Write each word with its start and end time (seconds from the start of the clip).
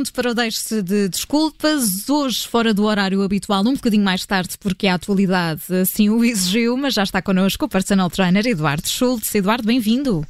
pronto 0.00 0.12
para 0.14 0.30
o 0.30 0.34
deixe 0.34 0.82
de 0.82 1.08
desculpas. 1.08 2.08
Hoje, 2.08 2.48
fora 2.48 2.72
do 2.72 2.84
horário 2.84 3.22
habitual, 3.22 3.60
um 3.60 3.74
bocadinho 3.74 4.02
mais 4.02 4.24
tarde, 4.24 4.56
porque 4.58 4.86
a 4.86 4.94
atualidade 4.94 5.62
assim 5.82 6.08
o 6.08 6.24
exigiu, 6.24 6.74
mas 6.76 6.94
já 6.94 7.02
está 7.02 7.20
connosco 7.20 7.66
o 7.66 7.68
personal 7.68 8.08
trainer 8.08 8.46
Eduardo 8.46 8.88
Schultz. 8.88 9.34
Eduardo, 9.34 9.66
bem-vindo. 9.66 10.26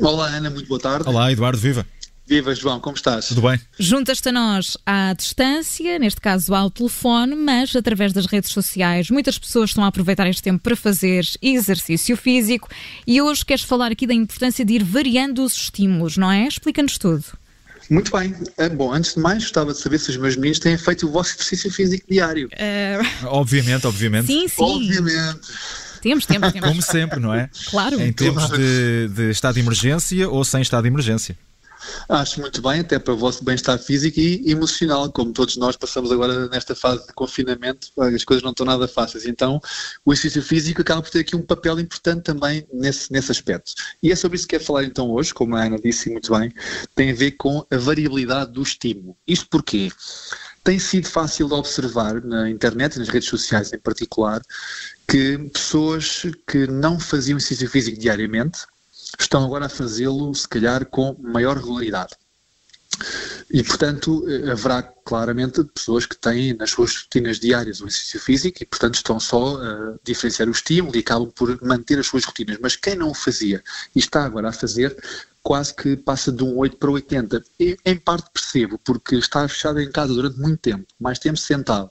Olá, 0.00 0.28
Ana, 0.28 0.50
muito 0.50 0.68
boa 0.68 0.78
tarde. 0.78 1.08
Olá, 1.08 1.32
Eduardo, 1.32 1.58
viva. 1.58 1.84
Viva, 2.26 2.54
João, 2.54 2.78
como 2.78 2.94
estás? 2.94 3.28
Tudo 3.28 3.42
bem? 3.42 3.58
Juntas-te 3.78 4.28
a 4.28 4.32
nós 4.32 4.76
à 4.86 5.12
distância, 5.14 5.98
neste 5.98 6.20
caso 6.20 6.54
ao 6.54 6.70
telefone, 6.70 7.34
mas 7.34 7.74
através 7.74 8.12
das 8.12 8.26
redes 8.26 8.52
sociais. 8.52 9.10
Muitas 9.10 9.36
pessoas 9.36 9.70
estão 9.70 9.82
a 9.82 9.88
aproveitar 9.88 10.28
este 10.28 10.42
tempo 10.42 10.62
para 10.62 10.76
fazer 10.76 11.24
exercício 11.42 12.16
físico 12.16 12.68
e 13.06 13.20
hoje 13.20 13.44
queres 13.44 13.64
falar 13.64 13.90
aqui 13.90 14.06
da 14.06 14.14
importância 14.14 14.64
de 14.64 14.74
ir 14.74 14.84
variando 14.84 15.42
os 15.42 15.54
estímulos, 15.54 16.16
não 16.16 16.30
é? 16.30 16.46
Explica-nos 16.46 16.98
tudo. 16.98 17.24
Muito 17.90 18.12
bem. 18.12 18.34
Eh, 18.56 18.68
bom, 18.68 18.92
antes 18.92 19.14
de 19.14 19.20
mais, 19.20 19.42
gostava 19.44 19.72
de 19.72 19.78
saber 19.78 19.98
se 19.98 20.10
os 20.10 20.16
meus 20.16 20.36
meninos 20.36 20.58
têm 20.58 20.76
feito 20.76 21.06
o 21.06 21.10
vosso 21.10 21.34
exercício 21.34 21.72
físico 21.72 22.06
diário. 22.08 22.48
Uh... 22.48 23.26
Obviamente, 23.28 23.86
obviamente. 23.86 24.26
Sim, 24.26 24.46
sim. 24.46 24.62
Obviamente. 24.62 25.40
Temos, 26.00 26.26
temos, 26.26 26.52
temos. 26.52 26.68
Como 26.68 26.82
sempre, 26.82 27.18
não 27.18 27.34
é? 27.34 27.50
Claro. 27.70 28.00
Em 28.00 28.12
tempos 28.12 28.48
de, 28.50 29.08
de 29.08 29.30
estado 29.30 29.54
de 29.54 29.60
emergência 29.60 30.28
ou 30.28 30.44
sem 30.44 30.62
estado 30.62 30.82
de 30.82 30.88
emergência. 30.88 31.36
Acho 32.08 32.40
muito 32.40 32.62
bem, 32.62 32.80
até 32.80 32.98
para 32.98 33.14
o 33.14 33.16
vosso 33.16 33.44
bem-estar 33.44 33.78
físico 33.78 34.18
e 34.18 34.50
emocional, 34.50 35.10
como 35.12 35.32
todos 35.32 35.56
nós 35.56 35.76
passamos 35.76 36.10
agora 36.10 36.48
nesta 36.48 36.74
fase 36.74 37.06
de 37.06 37.12
confinamento, 37.12 37.88
as 37.98 38.24
coisas 38.24 38.42
não 38.42 38.50
estão 38.50 38.66
nada 38.66 38.88
fáceis. 38.88 39.26
Então, 39.26 39.60
o 40.04 40.12
exercício 40.12 40.42
físico 40.42 40.80
acaba 40.80 41.02
por 41.02 41.10
ter 41.10 41.20
aqui 41.20 41.36
um 41.36 41.42
papel 41.42 41.78
importante 41.78 42.22
também 42.22 42.66
nesse, 42.72 43.12
nesse 43.12 43.30
aspecto. 43.30 43.72
E 44.02 44.10
é 44.10 44.16
sobre 44.16 44.36
isso 44.36 44.46
que 44.46 44.56
quero 44.56 44.64
falar 44.64 44.84
então 44.84 45.10
hoje, 45.10 45.32
como 45.34 45.56
a 45.56 45.64
Ana 45.64 45.78
disse 45.78 46.10
muito 46.10 46.36
bem, 46.36 46.52
tem 46.94 47.10
a 47.10 47.14
ver 47.14 47.32
com 47.32 47.64
a 47.70 47.76
variabilidade 47.76 48.52
do 48.52 48.62
estímulo. 48.62 49.16
Isto 49.26 49.48
porquê? 49.50 49.90
Tem 50.64 50.78
sido 50.78 51.08
fácil 51.08 51.48
de 51.48 51.54
observar 51.54 52.22
na 52.22 52.50
internet 52.50 52.96
e 52.96 52.98
nas 52.98 53.08
redes 53.08 53.28
sociais 53.28 53.72
em 53.72 53.78
particular 53.78 54.42
que 55.08 55.38
pessoas 55.52 56.22
que 56.46 56.66
não 56.66 57.00
faziam 57.00 57.38
exercício 57.38 57.70
físico 57.70 57.98
diariamente, 57.98 58.66
estão 59.18 59.44
agora 59.44 59.66
a 59.66 59.68
fazê-lo, 59.68 60.34
se 60.34 60.48
calhar, 60.48 60.86
com 60.86 61.16
maior 61.20 61.56
regularidade. 61.56 62.14
E, 63.50 63.62
portanto, 63.62 64.24
eh, 64.28 64.50
haverá 64.50 64.82
claramente 64.82 65.64
pessoas 65.64 66.04
que 66.04 66.16
têm 66.16 66.54
nas 66.54 66.70
suas 66.70 66.96
rotinas 66.96 67.38
diárias 67.38 67.80
o 67.80 67.86
exercício 67.86 68.20
físico 68.20 68.62
e, 68.62 68.66
portanto, 68.66 68.96
estão 68.96 69.18
só 69.18 69.56
a 69.56 69.94
diferenciar 70.04 70.48
o 70.48 70.52
estímulo 70.52 70.96
e 70.96 71.00
acabam 71.00 71.30
por 71.30 71.60
manter 71.62 71.98
as 71.98 72.06
suas 72.06 72.24
rotinas. 72.24 72.58
Mas 72.60 72.76
quem 72.76 72.94
não 72.94 73.10
o 73.10 73.14
fazia 73.14 73.62
e 73.94 73.98
está 73.98 74.24
agora 74.24 74.48
a 74.48 74.52
fazer, 74.52 74.96
quase 75.42 75.74
que 75.74 75.96
passa 75.96 76.30
de 76.30 76.44
um 76.44 76.58
8 76.58 76.76
para 76.76 76.90
80. 76.90 77.42
E, 77.58 77.76
em 77.84 77.96
parte 77.96 78.28
percebo, 78.32 78.78
porque 78.78 79.16
está 79.16 79.48
fechado 79.48 79.80
em 79.80 79.90
casa 79.90 80.12
durante 80.12 80.38
muito 80.38 80.58
tempo, 80.58 80.86
mais 81.00 81.18
tempo 81.18 81.38
sentado, 81.38 81.90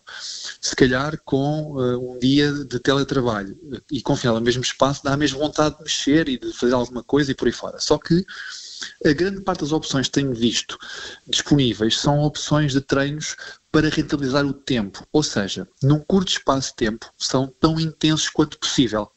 se 0.62 0.76
calhar 0.76 1.20
com 1.26 1.72
uh, 1.74 2.14
um 2.14 2.20
dia 2.20 2.52
de 2.52 2.80
teletrabalho 2.80 3.58
e 3.92 4.00
confiado 4.02 4.36
no 4.36 4.46
mesmo 4.46 4.62
espaço, 4.62 5.04
dá 5.04 5.14
a 5.14 5.18
mesma 5.18 5.40
vontade 5.40 5.76
de 5.78 5.84
mexer 5.84 6.30
e 6.30 6.38
de 6.38 6.54
fazer 6.54 6.74
alguma 6.74 7.04
coisa 7.04 7.32
e 7.32 7.36
por 7.36 7.48
aí 7.48 7.52
fora. 7.52 7.80
Só 7.80 7.98
que 7.98 8.24
a 9.06 9.14
grande 9.14 9.42
parte 9.42 9.62
das 9.62 9.72
opções 9.72 10.08
que 10.08 10.14
tenho 10.14 10.34
visto 10.34 10.78
disponíveis 11.28 12.00
são 12.00 12.20
opções 12.20 12.74
de 12.74 12.82
treinos 12.82 13.36
para 13.72 13.90
rentabilizar 13.90 14.46
o 14.46 14.54
tempo, 14.54 15.06
ou 15.12 15.24
seja, 15.24 15.68
num 15.84 16.00
curto 16.00 16.30
espaço 16.30 16.70
de 16.70 16.76
tempo, 16.76 17.12
são 17.18 17.48
tão 17.60 17.80
intensos 17.80 18.30
quanto 18.30 18.58
possível. 18.58 19.12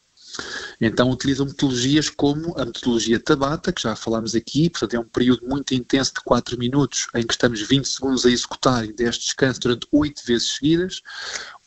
Então 0.80 1.10
utilizam 1.10 1.46
metodologias 1.46 2.08
como 2.08 2.56
a 2.58 2.64
metodologia 2.64 3.18
Tabata, 3.18 3.72
que 3.72 3.82
já 3.82 3.96
falámos 3.96 4.34
aqui, 4.34 4.70
portanto 4.70 4.94
é 4.94 5.00
um 5.00 5.08
período 5.08 5.46
muito 5.46 5.74
intenso 5.74 6.14
de 6.14 6.20
4 6.20 6.58
minutos, 6.58 7.08
em 7.14 7.26
que 7.26 7.32
estamos 7.32 7.60
20 7.60 7.86
segundos 7.86 8.24
a 8.24 8.30
executar 8.30 8.84
e 8.84 8.92
10 8.92 9.18
descanso 9.18 9.60
durante 9.60 9.86
8 9.90 10.22
vezes 10.24 10.56
seguidas, 10.56 11.02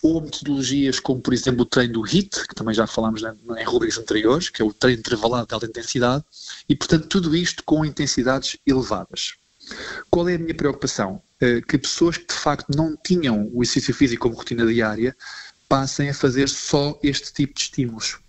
ou 0.04 0.22
metodologias 0.22 1.00
como, 1.00 1.22
por 1.22 1.34
exemplo, 1.34 1.62
o 1.62 1.66
treino 1.66 1.94
do 1.94 2.02
HIT, 2.02 2.46
que 2.48 2.54
também 2.54 2.76
já 2.76 2.86
falámos 2.86 3.24
em 3.24 3.64
rubricas 3.64 3.98
anteriores, 3.98 4.50
que 4.50 4.62
é 4.62 4.66
o 4.66 4.74
treino 4.74 5.00
intervalado 5.00 5.48
de 5.48 5.54
alta 5.54 5.66
intensidade, 5.66 6.26
e 6.68 6.76
portanto 6.76 7.08
tudo 7.08 7.34
isto 7.34 7.64
com 7.64 7.86
intensidades 7.86 8.58
elevadas. 8.68 9.36
Qual 10.10 10.28
é 10.28 10.36
a 10.36 10.38
minha 10.38 10.54
preocupação? 10.54 11.22
Eh, 11.40 11.62
que 11.62 11.78
pessoas 11.78 12.18
que 12.18 12.28
de 12.28 12.34
facto 12.34 12.68
não 12.76 12.98
tinham 12.98 13.50
o 13.54 13.64
exercício 13.64 13.94
físico 13.94 14.24
como 14.24 14.36
rotina 14.36 14.66
diária 14.66 15.16
passem 15.70 16.10
a 16.10 16.14
fazer 16.14 16.50
só 16.50 17.00
este 17.02 17.32
tipo 17.32 17.54
de 17.56 17.62
estímulos 17.62 18.20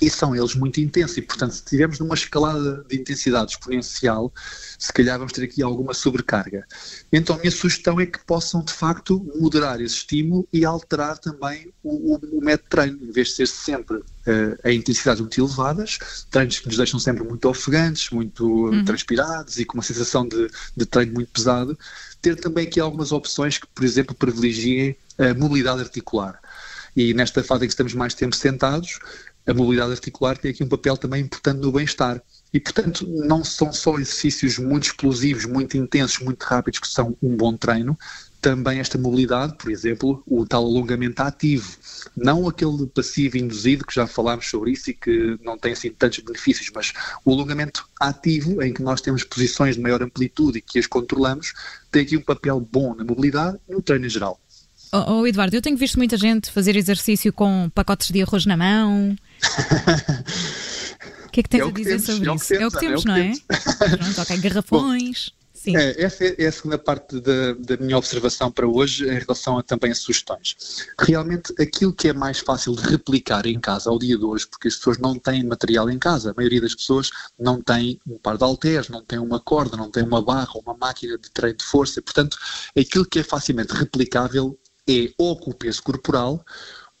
e 0.00 0.10
são 0.10 0.36
eles 0.36 0.54
muito 0.54 0.80
intensos 0.80 1.16
e, 1.16 1.22
portanto, 1.22 1.52
se 1.52 1.62
estivermos 1.62 1.98
numa 1.98 2.14
escalada 2.14 2.84
de 2.88 2.96
intensidade 2.96 3.52
exponencial, 3.52 4.32
se 4.78 4.92
calhar 4.92 5.18
vamos 5.18 5.32
ter 5.32 5.44
aqui 5.44 5.62
alguma 5.62 5.94
sobrecarga. 5.94 6.66
Então, 7.12 7.36
a 7.36 7.38
minha 7.38 7.50
sugestão 7.50 7.98
é 7.98 8.06
que 8.06 8.18
possam, 8.26 8.62
de 8.62 8.72
facto, 8.72 9.24
moderar 9.40 9.80
esse 9.80 9.96
estímulo 9.96 10.46
e 10.52 10.64
alterar 10.64 11.18
também 11.18 11.72
o, 11.82 12.14
o, 12.14 12.38
o 12.38 12.44
método 12.44 12.64
de 12.64 12.70
treino, 12.70 12.98
em 13.02 13.12
vez 13.12 13.28
de 13.28 13.34
ser 13.34 13.48
sempre 13.48 13.96
uh, 13.96 14.58
a 14.62 14.70
intensidades 14.70 15.20
muito 15.20 15.40
elevadas, 15.40 15.98
treinos 16.30 16.58
que 16.58 16.66
nos 16.66 16.76
deixam 16.76 17.00
sempre 17.00 17.24
muito 17.24 17.48
ofegantes, 17.48 18.10
muito 18.10 18.46
uhum. 18.46 18.84
transpirados 18.84 19.58
e 19.58 19.64
com 19.64 19.78
uma 19.78 19.82
sensação 19.82 20.28
de, 20.28 20.50
de 20.76 20.84
treino 20.84 21.14
muito 21.14 21.30
pesado, 21.30 21.78
ter 22.20 22.36
também 22.36 22.66
aqui 22.66 22.80
algumas 22.80 23.12
opções 23.12 23.56
que, 23.56 23.66
por 23.66 23.84
exemplo, 23.84 24.14
privilegiem 24.14 24.96
a 25.18 25.32
mobilidade 25.32 25.80
articular. 25.80 26.38
E 26.96 27.12
nesta 27.12 27.44
fase 27.44 27.64
em 27.64 27.68
que 27.68 27.74
estamos 27.74 27.92
mais 27.92 28.14
tempo 28.14 28.34
sentados, 28.34 28.98
a 29.46 29.54
mobilidade 29.54 29.92
articular 29.92 30.36
tem 30.36 30.50
aqui 30.50 30.64
um 30.64 30.68
papel 30.68 30.96
também 30.96 31.22
importante 31.22 31.60
no 31.60 31.72
bem-estar. 31.72 32.20
E, 32.52 32.60
portanto, 32.60 33.06
não 33.06 33.44
são 33.44 33.72
só 33.72 33.94
exercícios 33.94 34.58
muito 34.58 34.84
explosivos, 34.84 35.44
muito 35.44 35.76
intensos, 35.76 36.18
muito 36.18 36.42
rápidos 36.42 36.80
que 36.80 36.88
são 36.88 37.16
um 37.22 37.36
bom 37.36 37.56
treino, 37.56 37.96
também 38.40 38.78
esta 38.78 38.96
mobilidade, 38.96 39.56
por 39.56 39.70
exemplo, 39.72 40.22
o 40.24 40.46
tal 40.46 40.64
alongamento 40.64 41.20
ativo, 41.20 41.76
não 42.16 42.46
aquele 42.46 42.86
passivo 42.86 43.36
induzido, 43.36 43.84
que 43.84 43.92
já 43.92 44.06
falámos 44.06 44.48
sobre 44.48 44.70
isso 44.70 44.90
e 44.90 44.94
que 44.94 45.36
não 45.42 45.58
tem 45.58 45.72
assim 45.72 45.90
tantos 45.90 46.20
benefícios, 46.20 46.70
mas 46.72 46.92
o 47.24 47.32
alongamento 47.32 47.88
ativo, 48.00 48.62
em 48.62 48.72
que 48.72 48.82
nós 48.82 49.00
temos 49.00 49.24
posições 49.24 49.74
de 49.74 49.82
maior 49.82 50.00
amplitude 50.00 50.58
e 50.58 50.62
que 50.62 50.78
as 50.78 50.86
controlamos, 50.86 51.52
tem 51.90 52.02
aqui 52.02 52.16
um 52.16 52.22
papel 52.22 52.60
bom 52.60 52.94
na 52.94 53.04
mobilidade 53.04 53.58
e 53.68 53.72
no 53.72 53.82
treino 53.82 54.06
em 54.06 54.10
geral. 54.10 54.40
Oh, 54.92 55.20
oh, 55.20 55.26
Eduardo, 55.26 55.56
eu 55.56 55.62
tenho 55.62 55.76
visto 55.76 55.96
muita 55.96 56.16
gente 56.16 56.50
fazer 56.50 56.76
exercício 56.76 57.32
com 57.32 57.70
pacotes 57.74 58.10
de 58.10 58.22
arroz 58.22 58.46
na 58.46 58.56
mão. 58.56 59.16
O 61.26 61.30
que 61.36 61.40
é 61.40 61.42
que 61.42 61.50
tens 61.50 61.60
é 61.60 61.64
a 61.64 61.70
dizer 61.70 62.00
temos, 62.00 62.06
sobre 62.06 62.30
é 62.30 62.34
isso? 62.34 62.54
é 62.54 62.66
o 62.66 62.70
que 62.70 62.78
temos, 62.78 63.04
é 63.04 63.08
não 63.08 63.16
é? 63.16 63.32
Pronto, 63.98 64.20
ok, 64.22 64.38
garrafões. 64.40 65.28
Bom, 65.28 65.36
Sim. 65.66 65.76
É, 65.76 66.00
essa 66.00 66.24
é 66.24 66.46
a 66.46 66.52
segunda 66.52 66.78
parte 66.78 67.20
da, 67.20 67.54
da, 67.54 67.76
minha 67.78 67.98
observação 67.98 68.52
para 68.52 68.68
hoje 68.68 69.04
em 69.04 69.18
relação 69.18 69.58
a, 69.58 69.62
também 69.64 69.90
a 69.90 69.94
sugestões. 69.96 70.54
Realmente, 70.96 71.52
aquilo 71.60 71.92
que 71.92 72.06
é 72.08 72.12
mais 72.12 72.38
fácil 72.38 72.76
de 72.76 72.82
replicar 72.82 73.46
em 73.46 73.58
casa 73.58 73.90
ao 73.90 73.98
dia 73.98 74.16
de 74.16 74.24
hoje, 74.24 74.46
porque 74.46 74.68
as 74.68 74.76
pessoas 74.76 74.98
não 74.98 75.18
têm 75.18 75.42
material 75.42 75.90
em 75.90 75.98
casa, 75.98 76.30
a 76.30 76.34
maioria 76.34 76.60
das 76.60 76.74
pessoas 76.74 77.10
não 77.36 77.60
tem 77.60 77.98
um 78.06 78.16
par 78.16 78.36
de 78.36 78.44
halteres, 78.44 78.88
não 78.88 79.02
tem 79.02 79.18
uma 79.18 79.40
corda, 79.40 79.76
não 79.76 79.90
tem 79.90 80.04
uma 80.04 80.22
barra, 80.22 80.52
uma 80.64 80.76
máquina 80.76 81.18
de 81.18 81.30
treino 81.32 81.58
de 81.58 81.64
força, 81.64 82.00
portanto, 82.00 82.38
aquilo 82.78 83.04
que 83.04 83.18
é 83.18 83.24
facilmente 83.24 83.72
replicável 83.72 84.56
é 84.88 85.12
ou 85.18 85.38
com 85.38 85.50
o 85.50 85.54
peso 85.54 85.82
corporal 85.82 86.44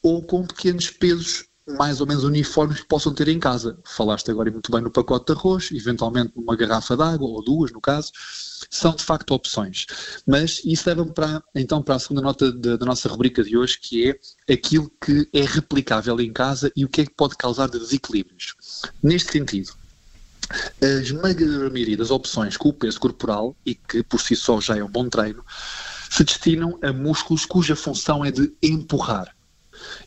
ou 0.02 0.22
com 0.22 0.46
pequenos 0.46 0.90
pesos 0.90 1.46
mais 1.66 2.00
ou 2.00 2.06
menos 2.06 2.22
uniformes 2.22 2.80
que 2.80 2.86
possam 2.86 3.12
ter 3.12 3.26
em 3.28 3.40
casa. 3.40 3.76
Falaste 3.84 4.30
agora 4.30 4.50
muito 4.50 4.70
bem 4.70 4.80
no 4.80 4.90
pacote 4.90 5.26
de 5.26 5.32
arroz, 5.38 5.70
eventualmente 5.72 6.32
numa 6.36 6.54
garrafa 6.54 6.96
de 6.96 7.02
água, 7.02 7.28
ou 7.28 7.42
duas 7.42 7.72
no 7.72 7.80
caso, 7.80 8.12
são 8.70 8.94
de 8.94 9.02
facto 9.02 9.32
opções. 9.32 9.86
Mas 10.26 10.62
isso 10.64 10.88
leva-me 10.88 11.12
para, 11.12 11.42
então 11.54 11.82
para 11.82 11.96
a 11.96 11.98
segunda 11.98 12.22
nota 12.22 12.52
da, 12.52 12.76
da 12.76 12.86
nossa 12.86 13.08
rubrica 13.08 13.42
de 13.42 13.56
hoje, 13.56 13.78
que 13.80 14.08
é 14.08 14.52
aquilo 14.52 14.90
que 15.04 15.28
é 15.32 15.42
replicável 15.42 16.20
em 16.20 16.32
casa 16.32 16.70
e 16.76 16.84
o 16.84 16.88
que 16.88 17.00
é 17.00 17.04
que 17.04 17.14
pode 17.14 17.36
causar 17.36 17.68
de 17.68 17.80
desequilíbrios. 17.80 18.54
Neste 19.02 19.32
sentido, 19.32 19.72
a 20.80 20.86
esmagadora 20.86 21.68
maioria 21.68 21.96
das 21.96 22.12
opções 22.12 22.56
com 22.56 22.68
o 22.68 22.72
peso 22.72 23.00
corporal, 23.00 23.56
e 23.66 23.74
que 23.74 24.04
por 24.04 24.20
si 24.20 24.36
só 24.36 24.60
já 24.60 24.76
é 24.76 24.84
um 24.84 24.90
bom 24.90 25.08
treino, 25.08 25.44
se 26.10 26.24
destinam 26.24 26.78
a 26.82 26.92
músculos 26.92 27.44
cuja 27.44 27.76
função 27.76 28.24
é 28.24 28.30
de 28.30 28.52
empurrar. 28.62 29.34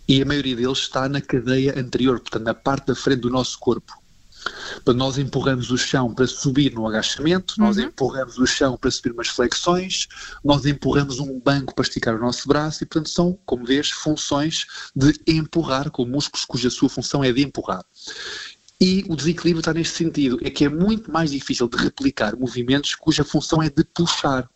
E 0.08 0.22
a 0.22 0.26
maioria 0.26 0.56
deles 0.56 0.80
está 0.80 1.08
na 1.08 1.22
cadeia 1.22 1.80
anterior, 1.80 2.20
portanto, 2.20 2.44
na 2.44 2.54
parte 2.54 2.88
da 2.88 2.96
frente 2.96 3.22
do 3.22 3.30
nosso 3.30 3.60
corpo. 3.60 3.94
Nós 4.96 5.18
empurramos 5.18 5.70
o 5.70 5.78
chão 5.78 6.14
para 6.14 6.26
subir 6.26 6.74
no 6.74 6.88
agachamento, 6.88 7.56
uhum. 7.58 7.66
nós 7.66 7.78
empurramos 7.78 8.38
o 8.38 8.46
chão 8.48 8.78
para 8.78 8.90
subir 8.90 9.12
umas 9.12 9.28
flexões, 9.28 10.08
nós 10.44 10.66
empurramos 10.66 11.20
um 11.20 11.40
banco 11.40 11.76
para 11.76 11.84
esticar 11.84 12.16
o 12.16 12.20
nosso 12.20 12.48
braço 12.48 12.84
e, 12.84 12.88
portanto, 12.88 13.10
são, 13.10 13.38
como 13.46 13.66
vês, 13.66 13.92
funções 13.92 14.66
de 14.96 15.14
empurrar, 15.28 15.92
com 15.92 16.06
músculos 16.06 16.46
cuja 16.46 16.70
sua 16.70 16.90
função 16.90 17.24
é 17.24 17.32
de 17.32 17.44
empurrar. 17.44 17.86
E 18.82 19.06
o 19.10 19.16
desequilíbrio 19.16 19.60
está 19.60 19.74
neste 19.74 19.98
sentido, 19.98 20.40
é 20.42 20.50
que 20.50 20.64
é 20.64 20.70
muito 20.70 21.12
mais 21.12 21.32
difícil 21.32 21.68
de 21.68 21.78
replicar 21.78 22.38
movimentos 22.38 22.96
cuja 22.96 23.26
função 23.26 23.62
é 23.62 23.70
de 23.70 23.84
puxar. 23.84 24.50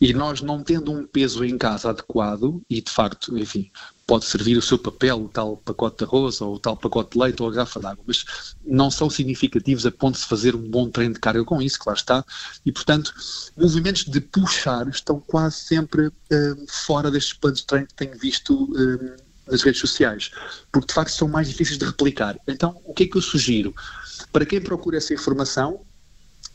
E 0.00 0.12
nós 0.12 0.40
não 0.40 0.62
tendo 0.62 0.92
um 0.92 1.06
peso 1.06 1.44
em 1.44 1.58
casa 1.58 1.90
adequado, 1.90 2.62
e 2.68 2.80
de 2.80 2.90
facto, 2.90 3.36
enfim, 3.36 3.70
pode 4.06 4.24
servir 4.24 4.56
o 4.56 4.62
seu 4.62 4.78
papel, 4.78 5.24
o 5.24 5.28
tal 5.28 5.56
pacote 5.58 5.98
de 5.98 6.04
arroz, 6.04 6.40
ou 6.40 6.54
o 6.54 6.58
tal 6.58 6.76
pacote 6.76 7.12
de 7.12 7.18
leite, 7.18 7.42
ou 7.42 7.48
a 7.48 7.52
garrafa 7.52 7.80
de 7.80 7.86
água, 7.86 8.04
mas 8.06 8.24
não 8.64 8.90
são 8.90 9.10
significativos 9.10 9.84
a 9.84 9.90
ponto 9.90 10.14
de 10.14 10.20
se 10.20 10.26
fazer 10.26 10.56
um 10.56 10.70
bom 10.70 10.88
treino 10.88 11.14
de 11.14 11.20
carga 11.20 11.44
com 11.44 11.60
isso, 11.60 11.78
claro 11.78 11.98
está, 11.98 12.24
e 12.64 12.72
portanto, 12.72 13.12
movimentos 13.56 14.04
de 14.04 14.20
puxar 14.20 14.88
estão 14.88 15.20
quase 15.20 15.56
sempre 15.56 16.06
uh, 16.06 16.12
fora 16.68 17.10
destes 17.10 17.34
planos 17.34 17.60
de 17.60 17.66
treino 17.66 17.86
que 17.86 17.94
tenho 17.94 18.18
visto 18.18 18.64
uh, 18.64 19.16
nas 19.50 19.62
redes 19.62 19.80
sociais, 19.80 20.30
porque 20.70 20.88
de 20.88 20.94
facto 20.94 21.10
são 21.10 21.28
mais 21.28 21.48
difíceis 21.48 21.78
de 21.78 21.84
replicar. 21.84 22.38
Então, 22.46 22.80
o 22.84 22.94
que 22.94 23.04
é 23.04 23.06
que 23.06 23.16
eu 23.16 23.22
sugiro? 23.22 23.74
Para 24.32 24.46
quem 24.46 24.60
procura 24.60 24.98
essa 24.98 25.14
informação, 25.14 25.80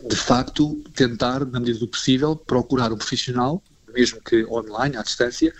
de 0.08 0.16
facto, 0.16 0.82
tentar, 0.94 1.46
na 1.46 1.60
medida 1.60 1.80
do 1.80 1.88
possível, 1.88 2.36
procurar 2.36 2.92
um 2.92 2.98
profissional 2.98 3.62
mesmo 3.94 4.20
que 4.22 4.44
online, 4.46 4.98
à 4.98 5.04
distância, 5.04 5.54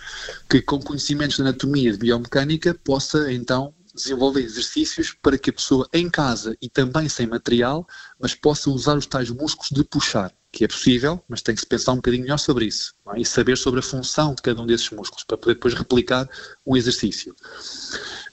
que 0.50 0.60
com 0.60 0.80
conhecimentos 0.80 1.36
de 1.36 1.42
anatomia 1.42 1.92
de 1.92 1.98
biomecânica 1.98 2.74
possa 2.74 3.32
então 3.32 3.72
desenvolver 3.94 4.42
exercícios 4.42 5.16
para 5.22 5.38
que 5.38 5.50
a 5.50 5.52
pessoa 5.52 5.88
em 5.92 6.10
casa 6.10 6.56
e 6.60 6.68
também 6.68 7.08
sem 7.08 7.28
material, 7.28 7.86
mas 8.20 8.34
possa 8.34 8.68
usar 8.68 8.96
os 8.96 9.06
tais 9.06 9.30
músculos 9.30 9.70
de 9.70 9.84
puxar, 9.84 10.32
que 10.50 10.64
é 10.64 10.68
possível, 10.68 11.22
mas 11.28 11.42
tem 11.42 11.54
que 11.54 11.60
se 11.60 11.66
pensar 11.66 11.92
um 11.92 11.96
bocadinho 11.96 12.24
melhor 12.24 12.38
sobre 12.38 12.66
isso 12.66 12.92
é? 13.14 13.20
e 13.20 13.24
saber 13.24 13.56
sobre 13.56 13.78
a 13.78 13.82
função 13.82 14.34
de 14.34 14.42
cada 14.42 14.60
um 14.60 14.66
desses 14.66 14.90
músculos 14.90 15.22
para 15.22 15.38
poder 15.38 15.54
depois 15.54 15.74
replicar 15.74 16.28
um 16.66 16.76
exercício. 16.76 17.36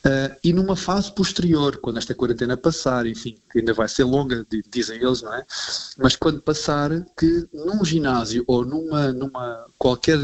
Uh, 0.06 0.36
e 0.44 0.52
numa 0.52 0.76
fase 0.76 1.12
posterior, 1.14 1.78
quando 1.78 1.98
esta 1.98 2.16
quarentena 2.16 2.58
passar, 2.58 3.06
enfim, 3.06 3.38
que 3.52 3.60
ainda 3.60 3.74
vai 3.74 3.88
ser 3.88 4.04
longa, 4.04 4.46
dizem 4.68 5.00
eles, 5.00 5.22
não 5.22 5.34
é? 5.34 5.46
Mas 5.98 6.16
quando 6.16 6.42
passar, 6.42 6.90
que 7.18 7.48
num 7.54 7.86
ginásio 7.86 8.44
ou 8.48 8.66
numa, 8.66 9.14
numa 9.14 9.66
qualquer 9.78 10.18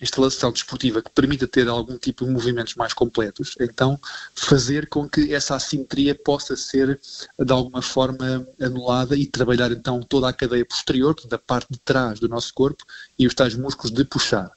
instalação 0.00 0.52
desportiva 0.52 1.02
que 1.02 1.10
permita 1.10 1.46
ter 1.46 1.68
algum 1.68 1.96
tipo 1.96 2.24
de 2.24 2.30
movimentos 2.30 2.74
mais 2.74 2.92
completos, 2.92 3.54
então 3.60 3.98
fazer 4.34 4.88
com 4.88 5.08
que 5.08 5.34
essa 5.34 5.54
assimetria 5.54 6.14
possa 6.14 6.56
ser 6.56 7.00
de 7.38 7.52
alguma 7.52 7.82
forma 7.82 8.46
anulada 8.60 9.16
e 9.16 9.26
trabalhar 9.26 9.72
então 9.72 10.00
toda 10.00 10.28
a 10.28 10.32
cadeia 10.32 10.64
posterior, 10.64 11.14
da 11.26 11.38
parte 11.38 11.68
de 11.70 11.78
trás 11.80 12.20
do 12.20 12.28
nosso 12.28 12.52
corpo 12.52 12.84
e 13.18 13.26
os 13.26 13.34
tais 13.34 13.54
músculos 13.54 13.92
de 13.92 14.04
puxar. 14.04 14.50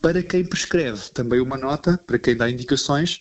Para 0.00 0.22
quem 0.22 0.44
prescreve, 0.44 1.10
também 1.10 1.40
uma 1.40 1.56
nota, 1.56 1.98
para 2.06 2.18
quem 2.18 2.36
dá 2.36 2.48
indicações, 2.48 3.18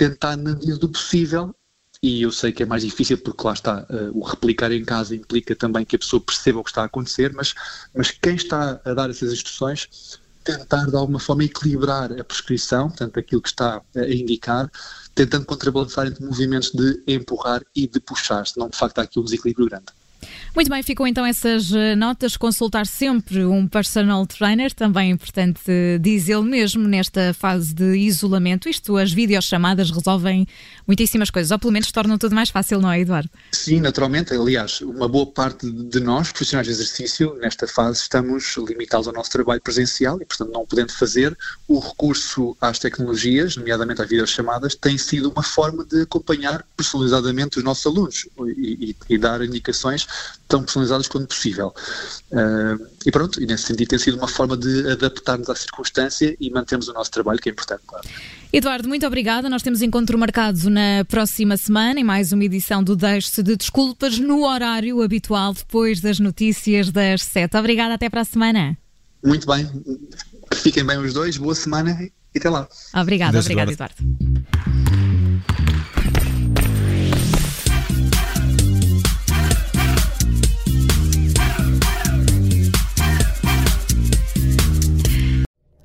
tentar, 0.00 0.34
na 0.34 0.54
medida 0.54 0.78
do 0.78 0.88
possível, 0.88 1.54
e 2.02 2.22
eu 2.22 2.32
sei 2.32 2.52
que 2.52 2.62
é 2.62 2.66
mais 2.66 2.82
difícil 2.82 3.18
porque 3.18 3.46
lá 3.46 3.52
está, 3.52 3.86
uh, 3.90 4.18
o 4.18 4.22
replicar 4.22 4.72
em 4.72 4.82
casa 4.82 5.14
implica 5.14 5.54
também 5.54 5.84
que 5.84 5.94
a 5.94 5.98
pessoa 5.98 6.22
perceba 6.22 6.58
o 6.58 6.64
que 6.64 6.70
está 6.70 6.80
a 6.80 6.86
acontecer, 6.86 7.34
mas, 7.34 7.54
mas 7.94 8.10
quem 8.10 8.34
está 8.34 8.80
a 8.82 8.94
dar 8.94 9.10
essas 9.10 9.30
instruções, 9.30 10.18
tentar 10.42 10.86
de 10.86 10.96
alguma 10.96 11.18
forma 11.18 11.44
equilibrar 11.44 12.18
a 12.18 12.24
prescrição, 12.24 12.88
portanto 12.88 13.18
aquilo 13.18 13.42
que 13.42 13.50
está 13.50 13.82
a 13.94 14.08
indicar, 14.08 14.72
tentando 15.14 15.44
contrabalançar 15.44 16.06
entre 16.06 16.24
movimentos 16.24 16.70
de 16.70 17.02
empurrar 17.06 17.60
e 17.76 17.86
de 17.86 18.00
puxar, 18.00 18.46
senão 18.46 18.70
de 18.70 18.78
facto 18.78 19.00
há 19.00 19.02
aqui 19.02 19.20
um 19.20 19.24
desequilíbrio 19.24 19.68
grande. 19.68 19.99
Muito 20.54 20.68
bem, 20.68 20.82
ficam 20.82 21.06
então 21.06 21.24
essas 21.24 21.72
eh, 21.72 21.94
notas. 21.94 22.36
Consultar 22.36 22.86
sempre 22.86 23.44
um 23.44 23.68
personal 23.68 24.26
trainer, 24.26 24.72
também 24.72 25.10
é 25.10 25.12
importante 25.12 25.62
dizê-lo 26.00 26.42
mesmo 26.42 26.88
nesta 26.88 27.32
fase 27.32 27.72
de 27.72 27.96
isolamento. 27.96 28.68
Isto, 28.68 28.96
as 28.96 29.12
videochamadas 29.12 29.90
resolvem 29.90 30.46
muitíssimas 30.86 31.30
coisas, 31.30 31.50
ou 31.50 31.58
pelo 31.58 31.72
menos 31.72 31.92
tornam 31.92 32.18
tudo 32.18 32.34
mais 32.34 32.50
fácil, 32.50 32.80
não 32.80 32.90
é, 32.90 33.00
Eduardo? 33.00 33.30
Sim, 33.52 33.80
naturalmente. 33.80 34.34
Aliás, 34.34 34.80
uma 34.80 35.08
boa 35.08 35.26
parte 35.26 35.70
de 35.70 36.00
nós, 36.00 36.32
profissionais 36.32 36.66
de 36.66 36.72
exercício, 36.72 37.34
nesta 37.40 37.66
fase 37.66 38.00
estamos 38.00 38.56
limitados 38.56 39.06
ao 39.06 39.14
nosso 39.14 39.30
trabalho 39.30 39.60
presencial 39.60 40.20
e, 40.20 40.24
portanto, 40.24 40.50
não 40.52 40.66
podendo 40.66 40.92
fazer, 40.92 41.36
o 41.68 41.78
recurso 41.78 42.56
às 42.60 42.78
tecnologias, 42.78 43.56
nomeadamente 43.56 44.02
às 44.02 44.08
videochamadas, 44.08 44.74
tem 44.74 44.98
sido 44.98 45.30
uma 45.30 45.42
forma 45.42 45.84
de 45.84 46.02
acompanhar 46.02 46.64
personalizadamente 46.76 47.58
os 47.58 47.64
nossos 47.64 47.86
alunos 47.86 48.26
e, 48.56 48.96
e, 49.08 49.14
e 49.14 49.18
dar 49.18 49.42
indicações 49.42 50.06
tão 50.48 50.62
personalizadas 50.62 51.08
quanto 51.08 51.28
possível. 51.28 51.72
Uh, 52.30 52.86
e 53.06 53.10
pronto, 53.10 53.42
e 53.42 53.46
nesse 53.46 53.64
sentido 53.64 53.88
tem 53.88 53.98
sido 53.98 54.16
uma 54.16 54.28
forma 54.28 54.56
de 54.56 54.90
adaptarmos 54.90 55.48
à 55.48 55.54
circunstância 55.54 56.36
e 56.40 56.50
mantermos 56.50 56.88
o 56.88 56.92
nosso 56.92 57.10
trabalho, 57.10 57.38
que 57.38 57.48
é 57.48 57.52
importante, 57.52 57.82
claro. 57.86 58.06
Eduardo, 58.52 58.88
muito 58.88 59.06
obrigada. 59.06 59.48
Nós 59.48 59.62
temos 59.62 59.80
encontro 59.80 60.18
marcado 60.18 60.68
na 60.68 61.04
próxima 61.06 61.56
semana 61.56 62.00
em 62.00 62.04
mais 62.04 62.32
uma 62.32 62.44
edição 62.44 62.82
do 62.82 62.96
Deixe 62.96 63.42
de 63.42 63.56
Desculpas 63.56 64.18
no 64.18 64.44
horário 64.44 65.00
habitual, 65.02 65.54
depois 65.54 66.00
das 66.00 66.18
notícias 66.18 66.90
das 66.90 67.22
sete. 67.22 67.56
Obrigada, 67.56 67.94
até 67.94 68.10
para 68.10 68.22
a 68.22 68.24
semana. 68.24 68.76
Muito 69.24 69.46
bem. 69.46 69.68
Fiquem 70.54 70.84
bem 70.84 70.98
os 70.98 71.14
dois, 71.14 71.36
boa 71.36 71.54
semana 71.54 71.96
e 72.34 72.38
até 72.38 72.50
lá. 72.50 72.68
Obrigada, 72.94 73.38
obrigada, 73.38 73.72
Eduardo. 73.72 74.29